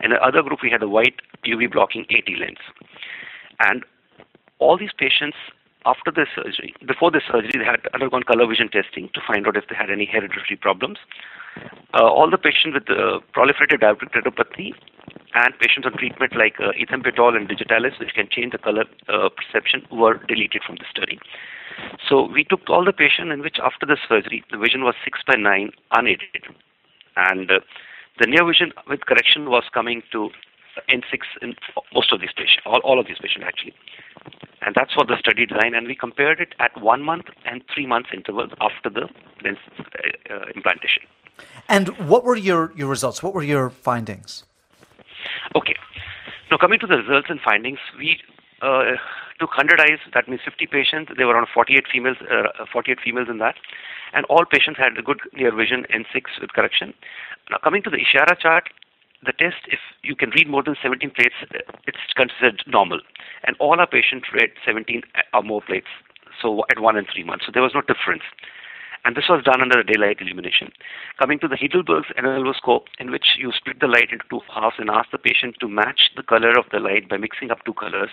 and 0.00 0.12
the 0.12 0.22
other 0.22 0.42
group 0.42 0.58
we 0.62 0.70
had 0.70 0.82
a 0.82 0.88
white 0.88 1.14
UV 1.46 1.72
blocking 1.72 2.04
80 2.10 2.36
lens. 2.38 2.58
And 3.60 3.82
all 4.58 4.76
these 4.76 4.92
patients, 4.98 5.38
after 5.86 6.10
the 6.10 6.26
surgery, 6.34 6.74
before 6.86 7.10
the 7.10 7.20
surgery, 7.20 7.52
they 7.58 7.64
had 7.64 7.86
undergone 7.92 8.22
color 8.22 8.46
vision 8.46 8.68
testing 8.68 9.10
to 9.14 9.20
find 9.26 9.46
out 9.46 9.56
if 9.56 9.64
they 9.68 9.76
had 9.76 9.90
any 9.90 10.06
hereditary 10.06 10.56
problems. 10.60 10.98
Uh, 11.94 12.02
all 12.02 12.30
the 12.30 12.38
patients 12.38 12.74
with 12.74 12.88
uh, 12.90 13.20
proliferative 13.36 13.80
diabetic 13.80 14.10
retinopathy 14.10 14.72
and 15.34 15.54
patients 15.60 15.86
on 15.86 15.92
treatment 15.96 16.34
like 16.36 16.54
uh, 16.58 16.72
ethambutol 16.74 17.36
and 17.36 17.48
digitalis, 17.48 17.94
which 18.00 18.14
can 18.14 18.28
change 18.30 18.52
the 18.52 18.58
color 18.58 18.84
uh, 19.08 19.28
perception, 19.28 19.82
were 19.92 20.18
deleted 20.26 20.62
from 20.66 20.76
the 20.76 20.84
study. 20.90 21.18
So 22.08 22.26
we 22.26 22.44
took 22.44 22.68
all 22.68 22.84
the 22.84 22.92
patients 22.92 23.30
in 23.32 23.40
which 23.40 23.58
after 23.62 23.86
the 23.86 23.96
surgery, 24.08 24.44
the 24.50 24.58
vision 24.58 24.82
was 24.82 24.94
6 25.04 25.20
by 25.26 25.34
9 25.36 25.70
unaided. 25.92 26.44
And 27.16 27.50
uh, 27.50 27.60
the 28.18 28.26
near 28.26 28.46
vision 28.46 28.72
with 28.88 29.06
correction 29.06 29.50
was 29.50 29.64
coming 29.72 30.02
to 30.12 30.30
N6 30.88 31.20
in 31.42 31.54
most 31.94 32.12
of 32.12 32.20
these 32.20 32.32
patients, 32.36 32.62
all, 32.66 32.80
all 32.84 32.98
of 33.00 33.06
these 33.06 33.18
patients 33.20 33.44
actually. 33.46 33.74
And 34.62 34.74
that's 34.74 34.96
what 34.96 35.08
the 35.08 35.16
study 35.18 35.44
design, 35.46 35.74
and 35.74 35.86
we 35.86 35.94
compared 35.94 36.40
it 36.40 36.54
at 36.58 36.80
one 36.80 37.02
month 37.02 37.26
and 37.44 37.62
three 37.72 37.86
months 37.86 38.08
intervals 38.14 38.50
after 38.60 38.88
the 38.88 39.08
lens 39.44 39.58
uh, 40.30 40.46
implantation. 40.54 41.02
And 41.68 41.88
what 42.08 42.24
were 42.24 42.36
your, 42.36 42.72
your 42.74 42.88
results? 42.88 43.22
What 43.22 43.34
were 43.34 43.42
your 43.42 43.68
findings? 43.68 44.44
Okay. 45.54 45.74
Now, 46.50 46.56
coming 46.56 46.78
to 46.80 46.86
the 46.86 46.96
results 46.96 47.28
and 47.30 47.40
findings, 47.40 47.78
we 47.98 48.20
uh, 48.62 48.96
took 49.40 49.50
100 49.50 49.80
eyes, 49.80 49.98
that 50.14 50.28
means 50.28 50.40
50 50.44 50.66
patients. 50.66 51.12
There 51.16 51.26
were 51.26 51.34
around 51.34 51.48
48 51.52 51.84
females, 51.92 52.16
uh, 52.30 52.64
48 52.72 52.98
females 53.04 53.28
in 53.30 53.38
that. 53.38 53.56
And 54.12 54.24
all 54.26 54.44
patients 54.44 54.78
had 54.78 54.96
a 54.96 55.02
good 55.02 55.20
near 55.34 55.54
vision 55.54 55.86
N6 55.92 56.40
with 56.40 56.52
correction. 56.52 56.94
Now, 57.50 57.58
coming 57.62 57.82
to 57.82 57.90
the 57.90 57.98
Ishihara 57.98 58.38
chart, 58.38 58.70
the 59.24 59.32
test, 59.32 59.66
if 59.68 59.80
you 60.02 60.14
can 60.14 60.30
read 60.30 60.48
more 60.48 60.62
than 60.62 60.76
17 60.82 61.10
plates, 61.10 61.34
it's 61.86 62.12
considered 62.14 62.62
normal. 62.66 63.00
And 63.46 63.56
all 63.58 63.80
our 63.80 63.86
patients 63.86 64.28
read 64.32 64.50
17 64.64 65.02
or 65.32 65.42
more 65.42 65.62
plates, 65.62 65.88
so 66.40 66.64
at 66.70 66.80
one 66.80 66.96
and 66.96 67.06
three 67.12 67.24
months. 67.24 67.46
So 67.46 67.52
there 67.52 67.62
was 67.62 67.74
no 67.74 67.80
difference. 67.80 68.22
And 69.04 69.14
this 69.16 69.28
was 69.28 69.44
done 69.44 69.60
under 69.60 69.80
a 69.80 69.84
daylight 69.84 70.20
illumination. 70.20 70.72
Coming 71.18 71.38
to 71.40 71.48
the 71.48 71.56
Heidelberg's 71.56 72.08
anomaloscope, 72.16 72.86
in 72.98 73.10
which 73.10 73.36
you 73.36 73.52
split 73.52 73.80
the 73.80 73.86
light 73.86 74.08
into 74.10 74.24
two 74.30 74.40
halves 74.48 74.76
and 74.78 74.88
ask 74.88 75.10
the 75.10 75.18
patient 75.18 75.56
to 75.60 75.68
match 75.68 76.10
the 76.16 76.22
color 76.22 76.58
of 76.58 76.64
the 76.72 76.78
light 76.78 77.08
by 77.08 77.18
mixing 77.18 77.50
up 77.50 77.64
two 77.66 77.74
colors. 77.74 78.08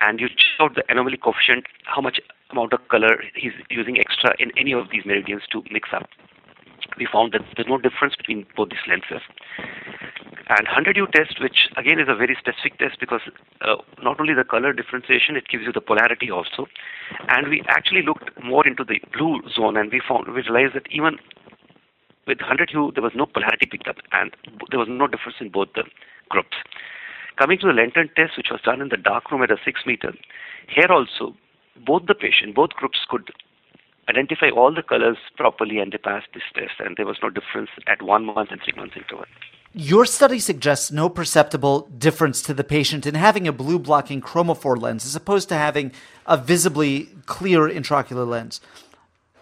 And 0.00 0.20
you 0.20 0.28
check 0.28 0.60
out 0.60 0.74
the 0.76 0.84
anomaly 0.88 1.16
coefficient, 1.16 1.66
how 1.84 2.00
much 2.00 2.20
amount 2.50 2.72
of 2.72 2.86
color 2.88 3.24
he's 3.34 3.52
using 3.70 3.98
extra 3.98 4.34
in 4.38 4.52
any 4.56 4.72
of 4.72 4.86
these 4.92 5.04
meridians 5.04 5.42
to 5.50 5.64
mix 5.72 5.88
up. 5.92 6.08
We 6.98 7.06
found 7.10 7.32
that 7.32 7.42
there's 7.56 7.68
no 7.68 7.78
difference 7.78 8.14
between 8.16 8.46
both 8.56 8.70
these 8.70 8.86
lenses. 8.88 9.22
And 10.48 10.66
100 10.66 10.96
Hue 10.96 11.06
test, 11.14 11.40
which 11.40 11.70
again 11.76 11.98
is 11.98 12.08
a 12.08 12.14
very 12.14 12.36
specific 12.38 12.78
test 12.78 13.00
because 13.00 13.22
uh, 13.62 13.76
not 14.02 14.20
only 14.20 14.34
the 14.34 14.44
color 14.44 14.72
differentiation, 14.72 15.36
it 15.36 15.48
gives 15.48 15.64
you 15.64 15.72
the 15.72 15.80
polarity 15.80 16.30
also. 16.30 16.66
And 17.28 17.48
we 17.48 17.62
actually 17.68 18.02
looked 18.02 18.30
more 18.42 18.66
into 18.66 18.84
the 18.84 19.00
blue 19.16 19.40
zone 19.48 19.76
and 19.76 19.90
we 19.90 20.02
found, 20.06 20.26
we 20.28 20.42
realized 20.42 20.74
that 20.74 20.90
even 20.90 21.16
with 22.26 22.38
100 22.40 22.70
Hue, 22.70 22.92
there 22.94 23.02
was 23.02 23.12
no 23.14 23.26
polarity 23.26 23.66
picked 23.66 23.88
up 23.88 23.96
and 24.12 24.34
there 24.70 24.78
was 24.78 24.88
no 24.90 25.06
difference 25.06 25.36
in 25.40 25.48
both 25.48 25.68
the 25.74 25.84
groups. 26.28 26.56
Coming 27.38 27.58
to 27.58 27.66
the 27.66 27.72
lantern 27.72 28.10
test, 28.14 28.36
which 28.36 28.50
was 28.50 28.60
done 28.60 28.80
in 28.80 28.90
the 28.90 28.96
dark 28.96 29.30
room 29.30 29.42
at 29.42 29.50
a 29.50 29.56
6 29.64 29.80
meter, 29.86 30.12
here 30.68 30.90
also, 30.90 31.34
both 31.86 32.06
the 32.06 32.14
patient, 32.14 32.54
both 32.54 32.70
groups 32.70 33.00
could 33.08 33.32
identify 34.08 34.50
all 34.50 34.74
the 34.74 34.82
colors 34.82 35.18
properly 35.36 35.78
and 35.78 35.92
they 35.92 35.98
passed 35.98 36.26
this 36.34 36.42
test 36.54 36.74
and 36.78 36.96
there 36.96 37.06
was 37.06 37.18
no 37.22 37.30
difference 37.30 37.70
at 37.86 38.02
one 38.02 38.24
month 38.24 38.50
and 38.50 38.60
three 38.62 38.74
months 38.76 38.96
interval. 38.96 39.24
Your 39.74 40.04
study 40.04 40.38
suggests 40.38 40.92
no 40.92 41.08
perceptible 41.08 41.88
difference 41.96 42.42
to 42.42 42.52
the 42.52 42.64
patient 42.64 43.06
in 43.06 43.14
having 43.14 43.48
a 43.48 43.52
blue 43.52 43.78
blocking 43.78 44.20
chromophore 44.20 44.78
lens 44.78 45.06
as 45.06 45.16
opposed 45.16 45.48
to 45.48 45.54
having 45.54 45.92
a 46.26 46.36
visibly 46.36 47.08
clear 47.24 47.60
intraocular 47.60 48.28
lens. 48.28 48.60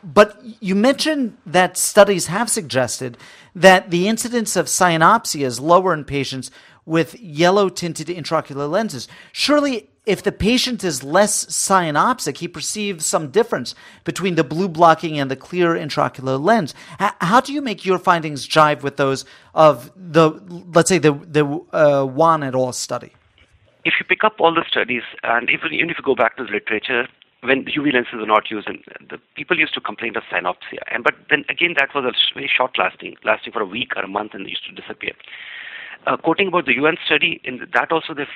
But 0.05 0.41
you 0.61 0.75
mentioned 0.75 1.37
that 1.45 1.77
studies 1.77 2.29
have 2.29 2.49
suggested 2.49 3.19
that 3.55 3.91
the 3.91 4.09
incidence 4.09 4.57
of 4.57 4.67
cyanopsia 4.67 5.45
is 5.45 5.61
lower 5.61 5.93
in 5.93 6.05
patients 6.05 6.51
with 6.87 7.21
yellow 7.21 7.69
tinted 7.69 8.07
intraocular 8.07 8.71
lenses. 8.71 9.09
Surely, 9.33 9.90
if 10.07 10.23
the 10.23 10.33
patient 10.33 10.83
is 10.83 11.03
less 11.05 11.45
cyanopsic, 11.47 12.39
he 12.39 12.49
perceives 12.49 13.05
some 13.05 13.31
difference 13.31 13.75
between 14.05 14.35
the 14.35 14.45
blue 14.45 14.69
blocking 14.69 15.19
and 15.19 15.31
the 15.31 15.37
clear 15.37 15.75
intraocular 15.75 16.43
lens. 16.43 16.75
how 16.99 17.41
do 17.41 17.53
you 17.53 17.61
make 17.61 17.85
your 17.85 17.99
findings 17.99 18.49
jive 18.49 18.83
with 18.83 18.97
those 18.97 19.25
of 19.55 19.91
the, 19.95 20.31
let's 20.75 20.89
say, 20.89 20.99
the, 20.99 21.13
the 21.13 21.45
uh, 21.73 22.05
Wan 22.05 22.43
et 22.43 22.55
al. 22.55 22.73
study? 22.73 23.13
If 23.85 23.95
you 23.99 24.07
pick 24.07 24.25
up 24.25 24.35
all 24.41 24.55
the 24.55 24.65
studies, 24.69 25.03
and 25.23 25.49
even, 25.51 25.73
even 25.73 25.91
if 25.91 25.99
you 25.99 26.05
go 26.05 26.15
back 26.15 26.37
to 26.37 26.45
the 26.45 26.51
literature, 26.51 27.07
when 27.43 27.65
UV 27.65 27.95
lenses 27.95 28.15
were 28.15 28.27
not 28.27 28.51
used, 28.51 28.69
and 28.69 28.83
the 29.09 29.19
people 29.35 29.59
used 29.59 29.73
to 29.75 29.81
complain 29.81 30.17
of 30.17 30.23
cyanopsia. 30.25 30.83
And 30.93 31.03
but 31.03 31.15
then 31.31 31.45
again, 31.49 31.75
that 31.79 31.95
was 31.95 32.05
a 32.05 32.13
very 32.35 32.51
short 32.55 32.77
lasting, 32.79 33.17
lasting 33.25 33.53
for 33.53 33.63
a 33.63 33.67
week 33.67 33.97
or 33.97 34.03
a 34.03 34.09
month, 34.09 34.35
and 34.35 34.47
it 34.47 34.51
used 34.51 34.67
to 34.67 34.75
disappear. 34.75 35.13
Uh, 36.07 36.17
quoting 36.17 36.49
about 36.49 36.65
the 36.65 36.75
UN 36.75 36.97
study, 37.05 37.41
in 37.45 37.61
that 37.75 37.93
also 37.93 38.15
they 38.15 38.27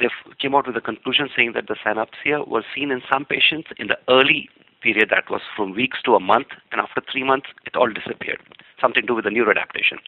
they 0.00 0.08
came 0.40 0.54
out 0.54 0.66
with 0.66 0.76
a 0.76 0.80
conclusion 0.80 1.28
saying 1.36 1.52
that 1.52 1.66
the 1.68 1.76
cyanopsia 1.84 2.48
was 2.48 2.64
seen 2.74 2.90
in 2.90 3.02
some 3.12 3.24
patients 3.24 3.68
in 3.78 3.88
the 3.88 3.98
early 4.08 4.48
period, 4.82 5.08
that 5.10 5.28
was 5.30 5.40
from 5.56 5.74
weeks 5.74 5.98
to 6.04 6.14
a 6.14 6.20
month, 6.20 6.48
and 6.70 6.80
after 6.80 7.02
three 7.10 7.24
months, 7.24 7.48
it 7.64 7.76
all 7.76 7.90
disappeared. 7.90 8.40
Something 8.80 9.02
to 9.02 9.06
do 9.08 9.14
with 9.14 9.24
the 9.24 9.30
neuroadaptation. 9.30 9.98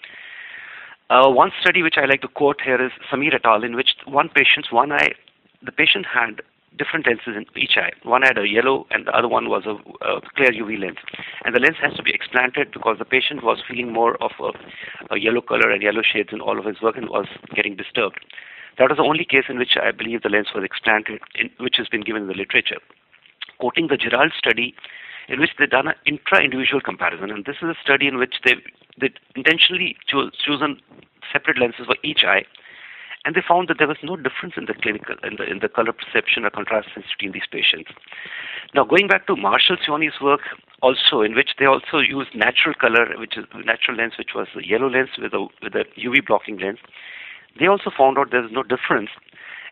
Uh, 1.11 1.30
one 1.30 1.50
study 1.61 1.83
which 1.83 1.97
I 1.97 2.04
like 2.04 2.21
to 2.23 2.28
quote 2.28 2.61
here 2.62 2.80
is 2.85 2.92
Samir 3.11 3.35
et 3.35 3.45
al., 3.45 3.64
in 3.64 3.76
which 3.76 3.90
one 4.07 4.28
patient's 4.28 4.71
one 4.71 4.92
eye, 4.92 5.12
the 5.62 5.73
patient 5.73 6.07
had 6.07 6.42
different 6.78 7.06
lenses 7.06 7.35
in 7.37 7.44
each 7.61 7.76
eye. 7.76 7.92
One 8.02 8.23
had 8.23 8.38
a 8.38 8.47
yellow 8.47 8.87
and 8.90 9.06
the 9.06 9.12
other 9.16 9.28
one 9.28 9.49
was 9.49 9.64
a, 9.66 9.76
a 10.06 10.20
clear 10.37 10.52
UV 10.52 10.80
lens. 10.80 10.99
And 11.44 11.54
the 11.54 11.61
lens 11.61 11.76
has 11.82 11.94
to 11.94 12.02
be 12.02 12.12
explanted 12.12 12.73
because 12.73 12.97
the 12.99 13.04
patient 13.04 13.42
was 13.42 13.58
feeling 13.66 13.92
more 13.92 14.16
of 14.23 14.30
a, 14.40 15.14
a 15.14 15.18
yellow 15.18 15.40
color 15.40 15.70
and 15.70 15.82
yellow 15.82 16.02
shades 16.02 16.30
in 16.32 16.40
all 16.40 16.58
of 16.58 16.64
his 16.64 16.80
work 16.80 16.97
and 16.97 17.08
was 17.08 17.26
getting 17.54 17.76
disturbed. 17.76 18.25
That 18.78 18.90
was 18.90 18.99
the 18.99 19.02
only 19.02 19.25
case 19.25 19.44
in 19.49 19.58
which 19.58 19.76
I 19.76 19.90
believe 19.90 20.23
the 20.23 20.28
lens 20.28 20.49
was 20.54 20.62
explanted, 20.62 21.20
in, 21.35 21.50
which 21.58 21.76
has 21.78 21.88
been 21.88 22.02
given 22.02 22.23
in 22.23 22.28
the 22.28 22.35
literature. 22.35 22.78
Quoting 23.58 23.88
the 23.88 23.99
Giralt 23.99 24.30
study, 24.38 24.75
in 25.28 25.40
which 25.40 25.50
they've 25.58 25.68
done 25.68 25.88
an 25.88 25.99
intra-individual 26.06 26.80
comparison, 26.80 27.30
and 27.30 27.44
this 27.44 27.56
is 27.61 27.68
a 27.68 27.75
study 27.82 28.06
in 28.06 28.18
which 28.18 28.37
they 28.44 28.54
they 29.00 29.11
intentionally 29.37 29.97
cho- 30.06 30.30
chosen 30.30 30.80
separate 31.32 31.58
lenses 31.58 31.87
for 31.87 31.97
each 32.02 32.23
eye 32.25 32.44
and 33.28 33.37
they 33.37 33.44
found 33.47 33.68
that 33.68 33.76
there 33.76 33.87
was 33.87 34.00
no 34.02 34.16
difference 34.16 34.54
in 34.56 34.64
the 34.64 34.73
clinical 34.73 35.14
in 35.23 35.37
the 35.37 35.44
in 35.44 35.58
the 35.61 35.68
color 35.68 35.92
perception 35.92 36.47
or 36.47 36.50
contrast 36.50 36.88
sensitivity 36.94 37.26
in 37.26 37.32
these 37.32 37.50
patients. 37.52 37.90
Now 38.75 38.85
going 38.88 39.06
back 39.06 39.26
to 39.26 39.37
Marshall 39.37 39.76
Cionni's 39.76 40.18
work 40.18 40.40
also 40.80 41.20
in 41.20 41.35
which 41.35 41.50
they 41.58 41.66
also 41.66 41.99
used 41.99 42.32
natural 42.35 42.73
color 42.73 43.04
which 43.18 43.37
is 43.37 43.44
natural 43.66 43.99
lens 43.99 44.14
which 44.16 44.32
was 44.35 44.49
a 44.56 44.66
yellow 44.66 44.88
lens 44.88 45.11
with 45.20 45.35
a 45.35 45.47
with 45.62 45.75
a 45.75 45.85
UV 46.00 46.25
blocking 46.26 46.56
lens. 46.56 46.78
They 47.61 47.66
also 47.66 47.90
found 47.92 48.16
out 48.16 48.30
there's 48.30 48.50
no 48.50 48.62
difference. 48.62 49.11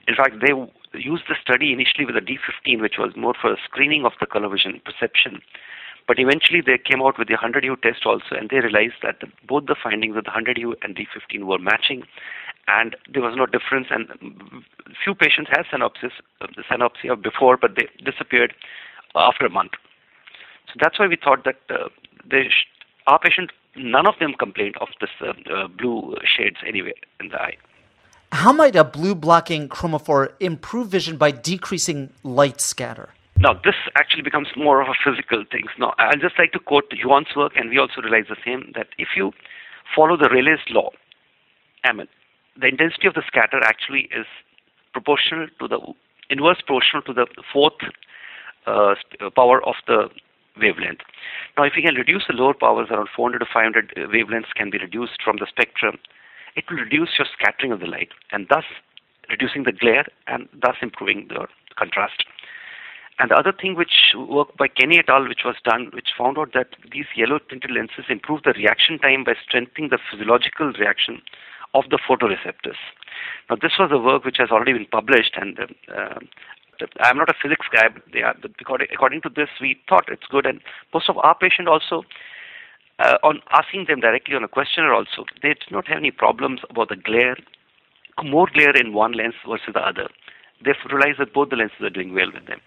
In 0.07 0.15
fact, 0.15 0.45
they 0.45 0.53
used 0.93 1.25
the 1.27 1.41
study 1.41 1.73
initially 1.73 2.05
with 2.05 2.21
a 2.21 2.21
D15 2.21 2.83
which 2.83 3.01
was 3.01 3.17
more 3.17 3.33
for 3.41 3.57
screening 3.65 4.05
of 4.05 4.13
the 4.21 4.27
color 4.27 4.51
vision 4.51 4.83
perception. 4.85 5.41
But 6.07 6.21
eventually 6.21 6.61
they 6.61 6.79
came 6.79 7.03
out 7.03 7.19
with 7.19 7.29
the 7.29 7.35
100 7.35 7.65
Hue 7.65 7.77
test 7.83 8.07
also, 8.07 8.39
and 8.39 8.49
they 8.49 8.61
realized 8.61 9.03
that 9.03 9.19
the, 9.21 9.27
both 9.47 9.67
the 9.67 9.75
findings 9.75 10.17
of 10.17 10.25
the 10.25 10.31
100 10.31 10.57
Hue 10.57 10.77
and 10.83 10.95
D15 10.95 11.43
were 11.45 11.59
matching, 11.59 12.05
and 12.69 12.97
there 13.13 13.23
was 13.23 13.35
no 13.37 13.47
difference. 13.47 13.89
And 13.91 14.09
few 15.05 15.15
patients 15.15 15.51
had 15.51 15.65
synopsis, 15.71 16.13
synopsia 16.71 17.21
before, 17.21 17.57
but 17.57 17.77
they 17.77 17.89
disappeared 18.05 18.55
after 19.15 19.47
a 19.47 19.51
month. 19.51 19.73
So 20.69 20.75
that's 20.81 20.99
why 20.99 21.07
we 21.07 21.17
thought 21.17 21.45
that 21.45 21.61
uh, 21.71 21.89
they 22.29 22.49
sh- 22.49 22.67
our 23.07 23.19
patient, 23.19 23.53
none 23.77 24.07
of 24.07 24.15
them 24.19 24.35
complained 24.35 24.77
of 24.81 24.89
this 25.01 25.11
uh, 25.21 25.33
uh, 25.53 25.69
blue 25.69 26.17
shades 26.25 26.57
anywhere 26.67 26.95
in 27.21 27.29
the 27.29 27.41
eye. 27.41 27.57
How 28.33 28.53
might 28.53 28.75
a 28.75 28.85
blue 28.85 29.15
blocking 29.15 29.69
chromophore 29.69 30.33
improve 30.41 30.89
vision 30.89 31.17
by 31.17 31.31
decreasing 31.31 32.11
light 32.25 32.61
scatter? 32.61 33.11
Now, 33.39 33.53
this 33.53 33.75
actually 33.97 34.23
becomes 34.23 34.49
more 34.57 34.81
of 34.81 34.89
a 34.89 34.95
physical 35.05 35.45
thing. 35.51 35.67
Now, 35.79 35.95
I'd 35.99 36.21
just 36.21 36.39
like 36.39 36.53
to 36.53 36.59
quote 36.59 36.91
Yuan's 36.91 37.37
work, 37.37 37.53
and 37.55 37.71
we 37.71 37.79
also 37.79 38.01
realize 38.01 38.25
the 38.29 38.37
same, 38.45 38.73
that 38.75 38.89
if 38.99 39.09
you 39.15 39.33
follow 39.95 40.17
the 40.17 40.29
Rayleigh's 40.31 40.65
law, 40.71 40.91
I 41.85 41.93
mean, 41.93 42.09
the 42.61 42.67
intensity 42.67 43.07
of 43.07 43.15
the 43.15 43.23
scatter 43.27 43.61
actually 43.63 44.09
is 44.13 44.27
proportional 44.93 45.47
to 45.61 45.69
the 45.69 45.79
inverse 46.31 46.59
proportional 46.65 47.03
to 47.03 47.13
the 47.13 47.27
fourth 47.53 47.81
uh, 48.67 48.95
uh 49.21 49.31
power 49.31 49.65
of 49.65 49.75
the 49.87 50.09
wavelength. 50.59 51.03
Now, 51.57 51.65
if 51.65 51.75
we 51.77 51.83
can 51.83 51.95
reduce 51.95 52.25
the 52.27 52.35
lower 52.35 52.55
powers, 52.55 52.89
around 52.91 53.09
400 53.15 53.39
to 53.41 53.47
500 53.47 53.93
uh, 53.97 54.01
wavelengths 54.09 54.55
can 54.55 54.71
be 54.71 54.79
reduced 54.79 55.23
from 55.23 55.37
the 55.37 55.47
spectrum, 55.49 55.99
it 56.57 56.65
will 56.71 56.79
reduce 56.79 57.11
your 57.19 57.29
scattering 57.39 57.73
of 57.73 57.81
the 57.81 57.87
light 57.87 58.09
and 58.33 58.47
thus 58.49 58.65
reducing 59.29 59.65
the 59.65 59.73
glare 59.73 60.07
and 60.27 60.49
thus 60.55 60.77
improving 60.81 61.29
the 61.29 61.47
contrast. 61.77 62.25
And 63.19 63.31
the 63.31 63.37
other 63.37 63.53
thing 63.53 63.77
which 63.77 64.13
work 64.15 64.57
by 64.57 64.69
Kenny 64.69 64.99
et 64.99 65.09
al., 65.09 65.27
which 65.27 65.41
was 65.45 65.57
done, 65.65 65.91
which 65.95 66.09
found 66.17 66.37
out 66.39 66.53
that 66.53 66.77
these 66.93 67.07
yellow 67.17 67.39
tinted 67.39 67.71
lenses 67.71 68.05
improve 68.09 68.43
the 68.43 68.53
reaction 68.53 68.99
time 68.99 69.25
by 69.25 69.35
strengthening 69.47 69.89
the 69.89 69.99
physiological 70.11 70.73
reaction 70.79 71.23
of 71.75 71.85
the 71.91 71.99
photoreceptors. 71.99 72.77
Now, 73.49 73.57
this 73.61 73.73
was 73.79 73.91
a 73.93 73.99
work 73.99 74.25
which 74.25 74.37
has 74.39 74.51
already 74.51 74.73
been 74.73 74.87
published, 74.91 75.33
and 75.37 75.59
uh, 75.95 76.19
I'm 77.01 77.17
not 77.17 77.29
a 77.29 77.35
physics 77.41 77.67
guy, 77.73 77.89
but 77.89 78.03
they 78.13 78.23
according 78.93 79.23
to 79.23 79.29
this, 79.29 79.49
we 79.61 79.77
thought 79.89 80.05
it's 80.09 80.27
good. 80.31 80.47
And 80.47 80.61
most 80.93 81.09
of 81.09 81.19
our 81.19 81.37
patients 81.37 81.69
also, 81.69 82.05
uh, 82.99 83.19
on 83.23 83.41
asking 83.53 83.87
them 83.89 84.01
directly 84.01 84.35
on 84.35 84.45
a 84.45 84.49
questionnaire 84.49 84.95
also, 84.95 85.25
they 85.43 85.49
did 85.49 85.71
not 85.71 85.87
have 85.89 85.99
any 85.99 86.11
problems 86.11 86.61
about 86.71 86.89
the 86.89 86.97
glare, 86.97 87.37
more 88.25 88.49
glare 88.53 88.77
in 88.77 88.93
one 88.93 89.13
lens 89.13 89.35
versus 89.49 89.69
the 89.73 89.81
other. 89.81 90.09
They've 90.65 90.75
realized 90.91 91.21
that 91.21 91.35
both 91.35 91.51
the 91.51 91.57
lenses 91.57 91.81
are 91.83 91.91
doing 91.91 92.15
well 92.15 92.33
with 92.33 92.47
them. 92.47 92.61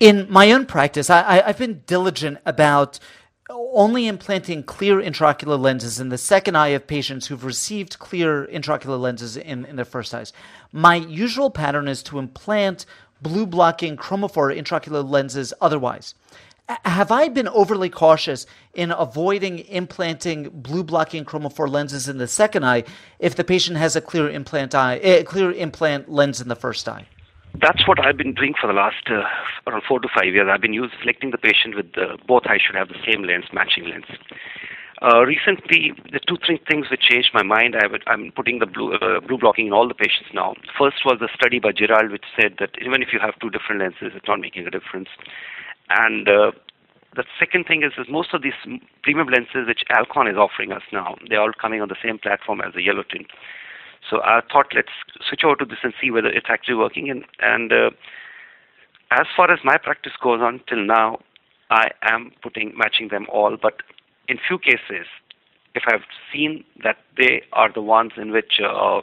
In 0.00 0.26
my 0.30 0.52
own 0.52 0.66
practice, 0.66 1.10
I, 1.10 1.42
I've 1.44 1.58
been 1.58 1.82
diligent 1.86 2.38
about 2.46 3.00
only 3.50 4.06
implanting 4.06 4.62
clear 4.62 4.96
intraocular 5.00 5.58
lenses 5.58 5.98
in 5.98 6.10
the 6.10 6.18
second 6.18 6.56
eye 6.56 6.68
of 6.68 6.86
patients 6.86 7.26
who've 7.26 7.44
received 7.44 7.98
clear 7.98 8.46
intraocular 8.46 9.00
lenses 9.00 9.36
in, 9.36 9.64
in 9.64 9.76
their 9.76 9.84
first 9.84 10.12
eyes. 10.14 10.32
My 10.72 10.96
usual 10.96 11.50
pattern 11.50 11.88
is 11.88 12.02
to 12.04 12.18
implant 12.18 12.84
blue 13.22 13.46
blocking 13.46 13.96
chromophore 13.96 14.56
intraocular 14.56 15.08
lenses 15.08 15.54
otherwise. 15.60 16.14
Have 16.84 17.10
I 17.10 17.28
been 17.28 17.48
overly 17.48 17.88
cautious 17.88 18.44
in 18.74 18.90
avoiding 18.90 19.60
implanting 19.60 20.50
blue 20.50 20.84
blocking 20.84 21.24
chromophore 21.24 21.70
lenses 21.70 22.06
in 22.06 22.18
the 22.18 22.28
second 22.28 22.66
eye 22.66 22.84
if 23.18 23.34
the 23.34 23.44
patient 23.44 23.78
has 23.78 23.96
a 23.96 24.02
clear 24.02 24.28
implant 24.28 24.74
eye, 24.74 25.00
a 25.02 25.24
clear 25.24 25.50
implant 25.50 26.10
lens 26.10 26.42
in 26.42 26.48
the 26.48 26.56
first 26.56 26.86
eye? 26.86 27.06
That's 27.54 27.86
what 27.88 27.98
I've 28.04 28.16
been 28.16 28.34
doing 28.34 28.54
for 28.60 28.66
the 28.66 28.72
last 28.72 29.08
uh, 29.10 29.22
around 29.66 29.82
four 29.88 30.00
to 30.00 30.08
five 30.14 30.32
years. 30.32 30.48
I've 30.50 30.60
been 30.60 30.72
using 30.72 30.96
selecting 31.00 31.30
the 31.30 31.38
patient 31.38 31.74
with 31.74 31.92
the, 31.94 32.18
both 32.26 32.44
eyes 32.46 32.60
should 32.64 32.76
have 32.76 32.88
the 32.88 33.00
same 33.06 33.24
lens, 33.24 33.46
matching 33.52 33.84
lens. 33.88 34.06
Uh, 35.00 35.24
recently, 35.24 35.92
the 36.12 36.20
two 36.26 36.36
three 36.44 36.60
things 36.68 36.86
which 36.90 37.02
changed 37.02 37.30
my 37.32 37.42
mind. 37.42 37.76
I 37.76 37.86
am 38.12 38.32
putting 38.34 38.58
the 38.58 38.66
blue 38.66 38.94
uh, 38.94 39.20
blue 39.20 39.38
blocking 39.38 39.68
in 39.68 39.72
all 39.72 39.86
the 39.86 39.94
patients 39.94 40.30
now. 40.34 40.54
First 40.78 41.04
was 41.04 41.18
the 41.20 41.28
study 41.34 41.60
by 41.60 41.70
Giralt, 41.70 42.10
which 42.10 42.24
said 42.34 42.56
that 42.58 42.70
even 42.84 43.02
if 43.02 43.08
you 43.12 43.20
have 43.20 43.38
two 43.38 43.50
different 43.50 43.80
lenses, 43.80 44.14
it's 44.14 44.26
not 44.26 44.40
making 44.40 44.66
a 44.66 44.70
difference. 44.70 45.08
And 45.88 46.28
uh, 46.28 46.50
the 47.14 47.24
second 47.38 47.66
thing 47.66 47.82
is, 47.82 47.92
is 47.98 48.06
most 48.10 48.34
of 48.34 48.42
these 48.42 48.58
premium 49.02 49.28
lenses 49.28 49.66
which 49.66 49.82
Alcon 49.90 50.26
is 50.26 50.36
offering 50.36 50.72
us 50.72 50.82
now, 50.92 51.16
they're 51.28 51.40
all 51.40 51.52
coming 51.52 51.80
on 51.80 51.88
the 51.88 51.96
same 52.02 52.18
platform 52.18 52.60
as 52.60 52.74
the 52.74 52.82
yellow 52.82 53.02
tint. 53.02 53.28
So 54.08 54.20
I 54.22 54.40
thought 54.50 54.66
let's 54.74 54.88
switch 55.28 55.42
over 55.44 55.56
to 55.56 55.64
this 55.64 55.78
and 55.82 55.92
see 56.00 56.10
whether 56.10 56.28
it's 56.28 56.46
actually 56.48 56.76
working. 56.76 57.10
And, 57.10 57.24
and 57.40 57.72
uh, 57.72 57.90
as 59.10 59.26
far 59.36 59.50
as 59.50 59.60
my 59.64 59.76
practice 59.78 60.12
goes 60.22 60.40
on 60.40 60.60
till 60.68 60.84
now, 60.84 61.18
I 61.70 61.88
am 62.02 62.32
putting 62.42 62.72
matching 62.76 63.08
them 63.08 63.26
all. 63.32 63.56
But 63.60 63.82
in 64.28 64.38
few 64.46 64.58
cases, 64.58 65.06
if 65.74 65.82
I've 65.86 66.06
seen 66.32 66.64
that 66.82 66.96
they 67.16 67.42
are 67.52 67.72
the 67.72 67.82
ones 67.82 68.12
in 68.16 68.32
which 68.32 68.60
uh, 68.64 69.00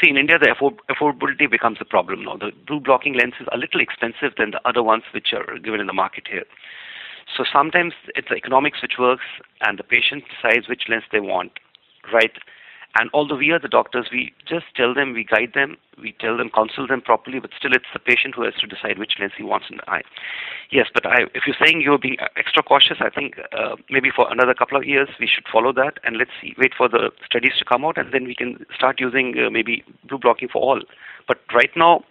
see 0.00 0.10
in 0.10 0.16
India 0.16 0.38
the 0.38 0.54
affordability 0.90 1.50
becomes 1.50 1.78
a 1.80 1.84
problem 1.84 2.24
now. 2.24 2.36
The 2.36 2.52
blue 2.66 2.80
blocking 2.80 3.14
lens 3.14 3.34
is 3.40 3.46
a 3.52 3.58
little 3.58 3.80
expensive 3.80 4.32
than 4.38 4.52
the 4.52 4.60
other 4.68 4.82
ones 4.82 5.04
which 5.12 5.32
are 5.32 5.58
given 5.58 5.80
in 5.80 5.86
the 5.86 5.92
market 5.92 6.24
here. 6.30 6.44
So 7.36 7.44
sometimes 7.50 7.92
it's 8.14 8.28
the 8.28 8.36
economics 8.36 8.80
which 8.82 8.98
works, 8.98 9.24
and 9.60 9.78
the 9.78 9.82
patient 9.82 10.24
decides 10.30 10.68
which 10.68 10.84
lens 10.88 11.04
they 11.10 11.20
want, 11.20 11.52
right? 12.12 12.32
And 12.98 13.10
although 13.12 13.36
we 13.36 13.50
are 13.50 13.58
the 13.58 13.68
doctors, 13.68 14.08
we 14.10 14.32
just 14.48 14.66
tell 14.74 14.94
them, 14.94 15.12
we 15.12 15.24
guide 15.24 15.52
them, 15.54 15.76
we 16.00 16.14
tell 16.18 16.36
them, 16.36 16.50
counsel 16.54 16.86
them 16.86 17.02
properly, 17.02 17.40
but 17.40 17.50
still 17.58 17.72
it's 17.72 17.92
the 17.92 17.98
patient 17.98 18.34
who 18.34 18.44
has 18.44 18.54
to 18.54 18.66
decide 18.66 18.98
which 18.98 19.14
lens 19.20 19.32
he 19.36 19.42
wants 19.42 19.66
in 19.70 19.76
the 19.76 19.90
eye. 19.90 20.02
Yes, 20.70 20.86
but 20.92 21.04
I, 21.04 21.24
if 21.34 21.42
you're 21.46 21.56
saying 21.62 21.82
you're 21.82 21.98
being 21.98 22.16
extra 22.36 22.62
cautious, 22.62 22.98
I 23.00 23.10
think 23.10 23.34
uh, 23.52 23.76
maybe 23.90 24.10
for 24.14 24.30
another 24.32 24.54
couple 24.54 24.78
of 24.78 24.84
years 24.84 25.08
we 25.20 25.26
should 25.26 25.44
follow 25.50 25.72
that 25.74 25.98
and 26.04 26.16
let's 26.16 26.30
see, 26.40 26.54
wait 26.58 26.72
for 26.76 26.88
the 26.88 27.10
studies 27.24 27.52
to 27.58 27.64
come 27.64 27.84
out 27.84 27.98
and 27.98 28.12
then 28.12 28.24
we 28.24 28.34
can 28.34 28.64
start 28.74 28.98
using 28.98 29.34
uh, 29.38 29.50
maybe 29.50 29.84
blue 30.08 30.18
blocking 30.18 30.48
for 30.48 30.62
all. 30.62 30.80
But 31.28 31.38
right 31.52 31.70
now, 31.76 32.04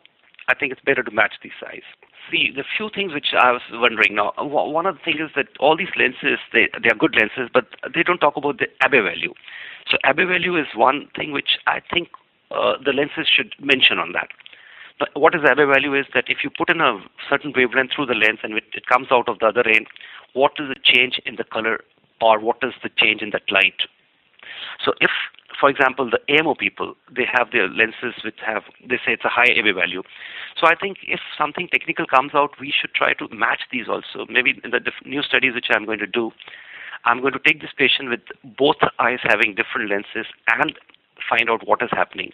I 0.47 0.53
think 0.53 0.71
it's 0.71 0.81
better 0.81 1.03
to 1.03 1.11
match 1.11 1.35
these 1.41 1.57
size. 1.59 1.87
see 2.31 2.51
the 2.55 2.63
few 2.77 2.89
things 2.93 3.13
which 3.13 3.33
I 3.37 3.51
was 3.51 3.61
wondering 3.71 4.15
now. 4.15 4.33
One 4.37 4.85
of 4.85 4.95
the 4.95 5.01
things 5.03 5.19
is 5.19 5.31
that 5.35 5.47
all 5.59 5.75
these 5.77 5.93
lenses 5.97 6.39
they 6.53 6.69
they 6.81 6.89
are 6.89 6.95
good 6.95 7.15
lenses, 7.15 7.49
but 7.53 7.65
they 7.93 8.03
don't 8.03 8.19
talk 8.19 8.37
about 8.37 8.59
the 8.59 8.67
Abbe 8.81 8.99
value. 9.01 9.33
So 9.89 9.97
Abbe 10.03 10.25
value 10.25 10.55
is 10.57 10.67
one 10.75 11.07
thing 11.15 11.31
which 11.31 11.57
I 11.67 11.81
think 11.91 12.09
uh, 12.51 12.73
the 12.83 12.93
lenses 12.93 13.27
should 13.27 13.53
mention 13.59 13.99
on 13.99 14.11
that. 14.13 14.29
But 14.99 15.09
what 15.13 15.35
is 15.35 15.41
Abbe 15.43 15.65
value 15.65 15.93
is 15.93 16.05
that 16.13 16.25
if 16.27 16.39
you 16.43 16.49
put 16.49 16.69
in 16.69 16.79
a 16.79 16.99
certain 17.29 17.53
wavelength 17.55 17.91
through 17.93 18.07
the 18.07 18.13
lens 18.13 18.39
and 18.43 18.53
it, 18.53 18.63
it 18.73 18.85
comes 18.87 19.07
out 19.11 19.27
of 19.27 19.39
the 19.39 19.47
other 19.47 19.67
end, 19.67 19.87
what 20.33 20.53
is 20.59 20.69
the 20.69 20.79
change 20.81 21.19
in 21.25 21.35
the 21.35 21.43
color 21.43 21.81
or 22.21 22.39
what 22.39 22.57
is 22.61 22.73
the 22.81 22.89
change 22.97 23.21
in 23.21 23.31
that 23.31 23.51
light? 23.51 23.89
So 24.83 24.93
if 25.01 25.11
for 25.59 25.69
example, 25.69 26.09
the 26.09 26.19
AMO 26.33 26.55
people, 26.55 26.95
they 27.13 27.25
have 27.31 27.51
their 27.51 27.67
lenses 27.67 28.13
which 28.23 28.39
have, 28.45 28.63
they 28.81 28.97
say 28.97 29.13
it's 29.13 29.25
a 29.25 29.29
high 29.29 29.51
Abbe 29.57 29.71
value. 29.71 30.03
So 30.59 30.67
I 30.67 30.75
think 30.75 30.97
if 31.07 31.19
something 31.37 31.67
technical 31.71 32.05
comes 32.05 32.31
out, 32.33 32.51
we 32.59 32.73
should 32.77 32.93
try 32.93 33.13
to 33.13 33.27
match 33.31 33.61
these 33.71 33.87
also. 33.87 34.25
Maybe 34.29 34.59
in 34.63 34.71
the 34.71 34.81
new 35.05 35.21
studies 35.21 35.53
which 35.53 35.67
I'm 35.69 35.85
going 35.85 35.99
to 35.99 36.07
do, 36.07 36.31
I'm 37.05 37.21
going 37.21 37.33
to 37.33 37.39
take 37.39 37.61
this 37.61 37.71
patient 37.77 38.09
with 38.09 38.21
both 38.57 38.77
eyes 38.99 39.19
having 39.23 39.55
different 39.55 39.89
lenses 39.89 40.31
and 40.51 40.73
find 41.29 41.49
out 41.49 41.67
what 41.67 41.81
is 41.81 41.89
happening. 41.91 42.31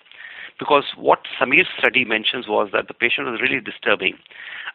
Because 0.60 0.86
what 0.96 1.20
Samir's 1.40 1.68
study 1.78 2.06
mentions 2.06 2.48
was 2.48 2.70
that 2.74 2.88
the 2.88 2.94
patient 2.94 3.28
was 3.28 3.42
really 3.42 3.60
disturbing. 3.60 4.16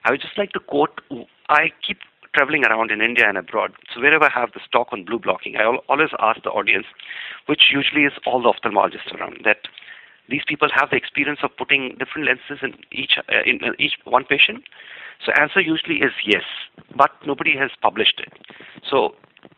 I 0.04 0.10
would 0.10 0.20
just 0.20 0.36
like 0.38 0.52
to 0.52 0.60
quote, 0.60 1.00
I 1.48 1.70
keep 1.86 1.98
traveling 2.36 2.64
around 2.64 2.90
in 2.90 3.00
India 3.00 3.24
and 3.28 3.38
abroad. 3.38 3.72
So 3.92 4.00
wherever 4.00 4.26
I 4.26 4.40
have 4.40 4.52
this 4.52 4.68
talk 4.70 4.88
on 4.92 5.04
blue 5.04 5.18
blocking, 5.18 5.56
I 5.56 5.64
always 5.64 6.10
ask 6.20 6.42
the 6.42 6.50
audience, 6.50 6.86
which 7.46 7.72
usually 7.72 8.04
is 8.04 8.12
all 8.26 8.42
the 8.42 8.52
ophthalmologists 8.52 9.12
around, 9.16 9.40
that 9.44 9.60
these 10.28 10.42
people 10.46 10.68
have 10.74 10.90
the 10.90 10.96
experience 10.96 11.40
of 11.42 11.56
putting 11.56 11.96
different 11.98 12.28
lenses 12.28 12.58
in 12.62 12.74
each 12.92 13.14
uh, 13.18 13.42
in 13.46 13.60
uh, 13.64 13.72
each 13.78 13.94
one 14.04 14.24
patient. 14.24 14.64
So 15.24 15.32
answer 15.40 15.60
usually 15.60 15.96
is 15.96 16.12
yes, 16.26 16.44
but 16.94 17.10
nobody 17.24 17.56
has 17.56 17.70
published 17.80 18.20
it. 18.20 18.32
So 18.90 19.14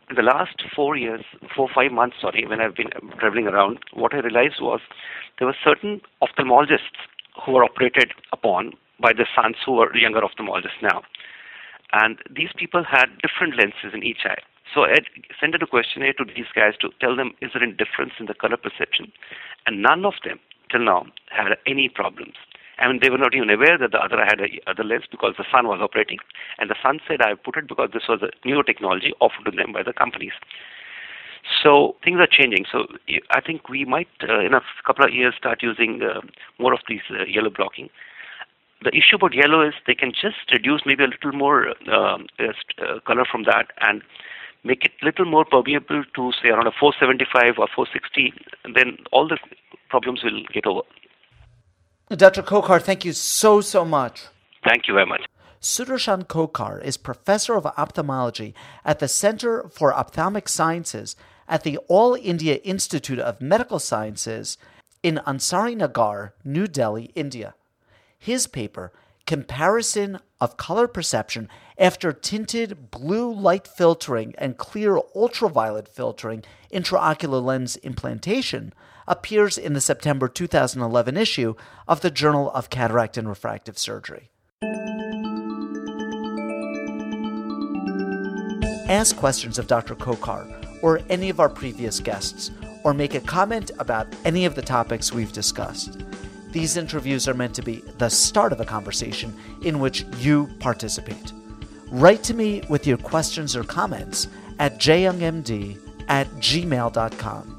in 0.09 0.15
the 0.15 0.21
last 0.21 0.63
four 0.75 0.95
years, 0.95 1.25
four 1.55 1.67
five 1.73 1.91
months, 1.91 2.17
sorry, 2.21 2.45
when 2.47 2.61
I've 2.61 2.75
been 2.75 2.91
traveling 3.19 3.47
around, 3.47 3.79
what 3.93 4.13
I 4.13 4.19
realized 4.19 4.61
was 4.61 4.79
there 5.37 5.47
were 5.47 5.57
certain 5.63 6.01
ophthalmologists 6.21 7.01
who 7.43 7.53
were 7.53 7.63
operated 7.63 8.13
upon 8.31 8.73
by 9.01 9.13
the 9.13 9.25
sons 9.35 9.55
who 9.65 9.79
are 9.79 9.95
younger 9.95 10.21
ophthalmologists 10.21 10.81
now. 10.81 11.01
And 11.91 12.19
these 12.29 12.49
people 12.55 12.83
had 12.83 13.07
different 13.21 13.57
lenses 13.57 13.93
in 13.93 14.03
each 14.03 14.25
eye. 14.25 14.41
So 14.73 14.83
I 14.83 14.99
sent 15.39 15.55
out 15.55 15.63
a 15.63 15.67
questionnaire 15.67 16.13
to 16.13 16.25
these 16.25 16.45
guys 16.53 16.73
to 16.81 16.89
tell 17.01 17.15
them 17.15 17.33
is 17.41 17.51
there 17.53 17.63
any 17.63 17.73
difference 17.73 18.13
in 18.19 18.27
the 18.27 18.35
color 18.35 18.57
perception, 18.57 19.11
and 19.65 19.81
none 19.81 20.05
of 20.05 20.13
them 20.23 20.39
till 20.69 20.85
now 20.85 21.07
had 21.29 21.57
any 21.65 21.89
problems. 21.89 22.35
I 22.77 22.87
mean, 22.87 22.99
they 23.01 23.09
were 23.09 23.17
not 23.17 23.35
even 23.35 23.49
aware 23.49 23.77
that 23.77 23.91
the 23.91 23.97
other 23.97 24.21
eye 24.21 24.29
had 24.29 24.39
a 24.39 24.47
other 24.69 24.83
lens 24.83 25.03
because 25.09 25.33
the 25.37 25.45
sun 25.51 25.67
was 25.67 25.79
operating, 25.81 26.19
and 26.59 26.69
the 26.69 26.75
sun 26.81 26.99
said, 27.07 27.21
"I 27.21 27.33
put 27.33 27.57
it 27.57 27.67
because 27.67 27.89
this 27.91 28.07
was 28.07 28.21
a 28.21 28.29
new 28.47 28.61
technology 28.63 29.13
offered 29.19 29.45
to 29.45 29.51
them 29.51 29.73
by 29.73 29.83
the 29.83 29.91
companies." 29.91 30.33
So 31.63 31.95
things 32.03 32.19
are 32.19 32.27
changing. 32.27 32.65
So 32.71 32.85
I 33.31 33.41
think 33.41 33.69
we 33.69 33.83
might, 33.85 34.09
uh, 34.21 34.39
in 34.39 34.53
a 34.53 34.61
couple 34.85 35.03
of 35.03 35.13
years, 35.13 35.33
start 35.35 35.63
using 35.63 36.01
uh, 36.03 36.21
more 36.59 36.73
of 36.73 36.81
these 36.87 37.01
uh, 37.09 37.25
yellow 37.25 37.49
blocking 37.49 37.89
the 38.83 38.95
issue 38.95 39.15
about 39.15 39.33
yellow 39.33 39.61
is 39.67 39.73
they 39.87 39.95
can 39.95 40.11
just 40.11 40.51
reduce 40.51 40.81
maybe 40.85 41.03
a 41.03 41.07
little 41.07 41.33
more 41.33 41.69
um, 41.91 42.27
uh, 42.39 42.99
color 43.05 43.25
from 43.29 43.43
that 43.43 43.67
and 43.81 44.01
make 44.63 44.85
it 44.85 44.91
a 45.01 45.05
little 45.05 45.25
more 45.25 45.45
permeable 45.45 46.03
to 46.15 46.31
say 46.41 46.49
around 46.49 46.67
a 46.67 46.71
475 46.79 47.59
or 47.59 47.67
460 47.75 48.33
then 48.75 48.97
all 49.11 49.27
the 49.27 49.37
problems 49.89 50.23
will 50.23 50.43
get 50.53 50.65
over. 50.65 50.81
Dr. 52.09 52.41
Khokhar 52.41 52.81
thank 52.81 53.05
you 53.05 53.13
so 53.13 53.61
so 53.61 53.85
much. 53.85 54.23
Thank 54.63 54.87
you 54.87 54.93
very 54.93 55.05
much. 55.05 55.25
Sudarshan 55.61 56.25
khokhar 56.25 56.81
is 56.83 56.95
professor 56.95 57.55
of 57.55 57.65
ophthalmology 57.65 58.55
at 58.85 58.99
the 58.99 59.09
center 59.09 59.67
for 59.67 59.93
ophthalmic 59.93 60.47
sciences 60.47 61.17
at 61.49 61.63
the 61.63 61.77
all 61.89 62.15
india 62.15 62.55
institute 62.63 63.19
of 63.19 63.41
medical 63.41 63.79
sciences 63.79 64.57
in 65.03 65.19
ansari 65.27 65.75
nagar 65.75 66.33
new 66.45 66.65
delhi 66.65 67.11
india 67.13 67.55
his 68.19 68.45
paper, 68.45 68.91
Comparison 69.25 70.19
of 70.41 70.57
Color 70.57 70.87
Perception 70.87 71.49
After 71.77 72.11
Tinted 72.11 72.91
Blue 72.91 73.33
Light 73.33 73.67
Filtering 73.67 74.35
and 74.37 74.57
Clear 74.57 74.99
Ultraviolet 75.15 75.87
Filtering 75.87 76.43
Intraocular 76.71 77.43
Lens 77.43 77.77
Implantation, 77.77 78.73
appears 79.07 79.57
in 79.57 79.73
the 79.73 79.81
September 79.81 80.27
2011 80.27 81.17
issue 81.17 81.55
of 81.87 82.01
the 82.01 82.11
Journal 82.11 82.51
of 82.51 82.69
Cataract 82.69 83.17
and 83.17 83.27
Refractive 83.27 83.77
Surgery. 83.77 84.29
Ask 88.87 89.15
questions 89.15 89.57
of 89.57 89.67
Dr. 89.67 89.95
Khokhar 89.95 90.59
or 90.81 91.01
any 91.09 91.29
of 91.29 91.39
our 91.39 91.49
previous 91.49 91.99
guests, 91.99 92.51
or 92.83 92.93
make 92.93 93.13
a 93.13 93.19
comment 93.19 93.71
about 93.79 94.07
any 94.25 94.45
of 94.45 94.55
the 94.55 94.61
topics 94.61 95.11
we've 95.11 95.33
discussed. 95.33 95.97
These 96.51 96.77
interviews 96.77 97.27
are 97.27 97.33
meant 97.33 97.55
to 97.55 97.61
be 97.61 97.83
the 97.97 98.09
start 98.09 98.51
of 98.51 98.59
a 98.59 98.65
conversation 98.65 99.35
in 99.63 99.79
which 99.79 100.03
you 100.17 100.49
participate. 100.59 101.31
Write 101.91 102.23
to 102.23 102.33
me 102.33 102.63
with 102.69 102.87
your 102.87 102.97
questions 102.97 103.55
or 103.55 103.63
comments 103.63 104.27
at 104.59 104.79
jyoungmd 104.79 105.77
at 106.07 106.27
gmail.com. 106.35 107.55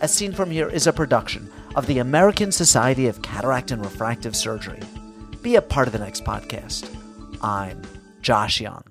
As 0.00 0.12
Seen 0.12 0.32
From 0.32 0.50
Here 0.50 0.68
is 0.68 0.86
a 0.86 0.92
production 0.92 1.50
of 1.74 1.86
the 1.86 1.98
American 1.98 2.52
Society 2.52 3.06
of 3.06 3.22
Cataract 3.22 3.70
and 3.70 3.84
Refractive 3.84 4.34
Surgery. 4.34 4.80
Be 5.42 5.56
a 5.56 5.62
part 5.62 5.88
of 5.88 5.92
the 5.92 5.98
next 5.98 6.24
podcast. 6.24 6.94
I'm 7.42 7.82
Josh 8.22 8.60
Young. 8.60 8.82